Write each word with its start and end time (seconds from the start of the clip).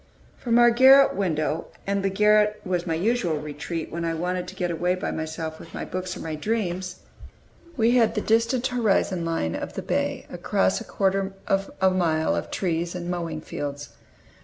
From 0.35 0.57
our 0.57 0.71
garret 0.71 1.15
window 1.15 1.67
and 1.85 2.01
the 2.01 2.09
garret 2.09 2.59
was 2.65 2.87
my 2.87 2.95
usual 2.95 3.37
retreat 3.37 3.91
when 3.91 4.03
I 4.03 4.15
wanted 4.15 4.47
to 4.47 4.55
get 4.55 4.71
away 4.71 4.95
by 4.95 5.11
myself 5.11 5.59
with 5.59 5.75
my 5.75 5.85
books 5.85 6.17
or 6.17 6.21
my 6.21 6.33
dreams 6.33 7.01
we 7.77 7.91
had 7.91 8.15
the 8.15 8.21
distant 8.21 8.65
horizon 8.65 9.25
line 9.25 9.53
of 9.53 9.73
the 9.73 9.83
bay, 9.83 10.25
across 10.31 10.81
a 10.81 10.85
quarter 10.85 11.33
of 11.45 11.69
a 11.79 11.91
mile 11.91 12.35
of 12.35 12.49
trees 12.49 12.95
and 12.95 13.11
mowing 13.11 13.41
fields. 13.41 13.89